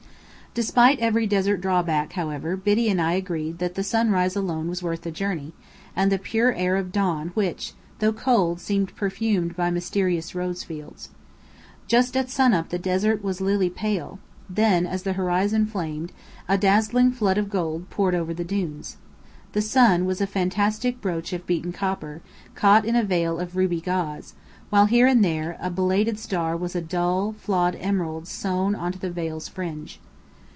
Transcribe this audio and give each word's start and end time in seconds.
Despite 0.53 0.99
every 0.99 1.27
desert 1.27 1.61
drawback, 1.61 2.11
however, 2.11 2.57
Biddy 2.57 2.89
and 2.89 3.01
I 3.01 3.13
agreed 3.13 3.59
that 3.59 3.75
the 3.75 3.85
sunrise 3.85 4.35
alone 4.35 4.67
was 4.67 4.83
worth 4.83 5.03
the 5.03 5.09
journey, 5.09 5.53
and 5.95 6.11
the 6.11 6.19
pure 6.19 6.51
air 6.51 6.75
of 6.75 6.91
dawn 6.91 7.29
which, 7.35 7.71
though 7.99 8.11
cold, 8.11 8.59
seemed 8.59 8.93
perfumed 8.97 9.55
by 9.55 9.69
mysterious 9.71 10.35
rose 10.35 10.65
fields. 10.65 11.07
Just 11.87 12.17
at 12.17 12.29
sun 12.29 12.53
up 12.53 12.67
the 12.67 12.77
desert 12.77 13.23
was 13.23 13.39
lily 13.39 13.69
pale 13.69 14.19
then, 14.49 14.85
as 14.85 15.03
the 15.03 15.13
horizon 15.13 15.65
flamed, 15.67 16.11
a 16.49 16.57
dazzling 16.57 17.13
flood 17.13 17.37
of 17.37 17.49
gold 17.49 17.89
poured 17.89 18.13
over 18.13 18.33
the 18.33 18.43
dunes. 18.43 18.97
The 19.53 19.61
sun 19.61 20.03
was 20.03 20.19
a 20.19 20.27
fantastic 20.27 20.99
brooch 20.99 21.31
of 21.31 21.47
beaten 21.47 21.71
copper, 21.71 22.19
caught 22.55 22.83
in 22.83 22.97
a 22.97 23.05
veil 23.05 23.39
of 23.39 23.55
ruby 23.55 23.79
gauze, 23.79 24.33
while 24.69 24.87
here 24.87 25.07
and 25.07 25.23
there 25.23 25.57
a 25.61 25.69
belated 25.69 26.19
star 26.19 26.57
was 26.57 26.75
a 26.75 26.81
dull, 26.81 27.31
flawed 27.39 27.77
emerald 27.79 28.27
sewn 28.27 28.75
into 28.75 28.99
the 28.99 29.09
veil's 29.11 29.47
fringe. 29.47 30.01